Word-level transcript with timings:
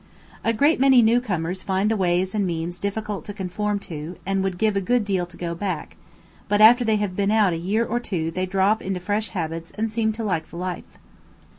A 0.43 0.51
great 0.51 0.79
many 0.79 1.03
new 1.03 1.21
comers 1.21 1.61
find 1.61 1.91
the 1.91 1.95
ways 1.95 2.33
and 2.33 2.43
means 2.43 2.79
difficult 2.79 3.23
to 3.25 3.35
conform 3.35 3.77
to, 3.81 4.17
and 4.25 4.41
would 4.43 4.57
give 4.57 4.75
a 4.75 4.81
good 4.81 5.05
deal 5.05 5.27
to 5.27 5.37
go 5.37 5.53
back; 5.53 5.95
but 6.49 6.59
after 6.59 6.83
they 6.83 6.95
have 6.95 7.15
been 7.15 7.29
out 7.29 7.53
a 7.53 7.57
year 7.57 7.85
or 7.85 7.99
two 7.99 8.31
they 8.31 8.47
drop 8.47 8.81
into 8.81 8.99
fresh 8.99 9.29
habits 9.29 9.69
and 9.77 9.91
seem 9.91 10.11
to 10.13 10.23
like 10.23 10.49
the 10.49 10.57
life. 10.57 10.97